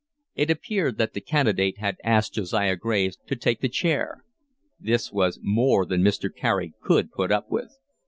It 0.33 0.49
appeared 0.49 0.97
that 0.97 1.13
the 1.13 1.21
candidate 1.21 1.77
had 1.77 1.97
asked 2.03 2.33
Josiah 2.33 2.75
Graves 2.75 3.19
to 3.27 3.35
take 3.35 3.61
the 3.61 3.69
chair. 3.69 4.25
This 4.79 5.11
was 5.11 5.37
more 5.43 5.85
than 5.85 6.01
Mr. 6.01 6.35
Carey 6.35 6.73
could 6.81 7.11
put 7.11 7.31
up 7.31 7.51
with. 7.51 7.77